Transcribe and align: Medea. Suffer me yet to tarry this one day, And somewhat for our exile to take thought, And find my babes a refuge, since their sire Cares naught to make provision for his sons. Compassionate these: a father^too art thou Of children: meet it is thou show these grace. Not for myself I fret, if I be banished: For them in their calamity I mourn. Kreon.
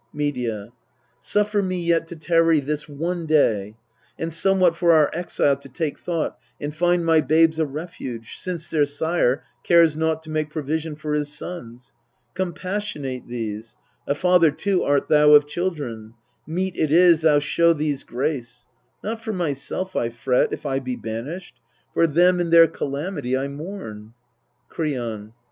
Medea. 0.11 0.73
Suffer 1.19 1.61
me 1.61 1.79
yet 1.79 2.07
to 2.07 2.15
tarry 2.15 2.59
this 2.59 2.89
one 2.89 3.27
day, 3.27 3.77
And 4.17 4.33
somewhat 4.33 4.75
for 4.75 4.93
our 4.93 5.11
exile 5.13 5.57
to 5.57 5.69
take 5.69 5.99
thought, 5.99 6.39
And 6.59 6.75
find 6.75 7.05
my 7.05 7.21
babes 7.21 7.59
a 7.59 7.67
refuge, 7.67 8.35
since 8.37 8.67
their 8.67 8.87
sire 8.87 9.43
Cares 9.63 9.95
naught 9.95 10.23
to 10.23 10.31
make 10.31 10.49
provision 10.49 10.95
for 10.95 11.13
his 11.13 11.31
sons. 11.31 11.93
Compassionate 12.33 13.27
these: 13.27 13.77
a 14.07 14.15
father^too 14.15 14.83
art 14.83 15.07
thou 15.07 15.33
Of 15.33 15.45
children: 15.45 16.15
meet 16.47 16.75
it 16.77 16.91
is 16.91 17.19
thou 17.19 17.37
show 17.37 17.71
these 17.71 18.01
grace. 18.03 18.65
Not 19.03 19.23
for 19.23 19.33
myself 19.33 19.95
I 19.95 20.09
fret, 20.09 20.51
if 20.51 20.65
I 20.65 20.79
be 20.79 20.95
banished: 20.95 21.53
For 21.93 22.07
them 22.07 22.39
in 22.39 22.49
their 22.49 22.65
calamity 22.65 23.37
I 23.37 23.47
mourn. 23.49 24.15
Kreon. 24.67 25.33